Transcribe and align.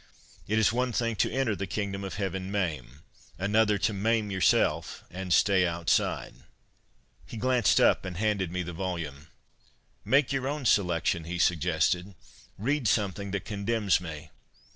It 0.47 0.57
is 0.57 0.73
one 0.73 0.91
thing 0.93 1.15
to 1.17 1.29
enter 1.31 1.55
the 1.55 1.67
kingdom 1.67 2.03
of 2.03 2.15
heaven 2.15 2.49
maim; 2.51 3.03
another 3.37 3.77
to 3.77 3.93
maim 3.93 4.31
yourself 4.31 5.03
and 5.11 5.31
stay 5.31 5.63
outside."' 5.63 6.33
THROUGH 6.33 6.33
ROSE 6.33 6.37
COLOURED 6.39 6.55
SPECTACLES 6.55 7.25
H3 7.27 7.31
He 7.31 7.37
glanced 7.37 7.79
up 7.79 8.05
and 8.05 8.17
handed 8.17 8.51
me 8.51 8.63
the 8.63 8.73
volume.' 8.73 9.27
Make 10.17 10.31
your 10.31 10.47
own 10.47 10.65
selection,' 10.65 11.25
he 11.25 11.37
suggested;' 11.37 12.15
read 12.57 12.87
something 12.87 13.29
that 13.29 13.45
condemns 13.45 14.01
me.' 14.01 14.31